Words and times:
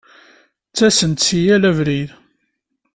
Ttasen-d 0.69 1.19
si 1.25 1.39
yal 1.45 1.63
abrid. 1.69 2.09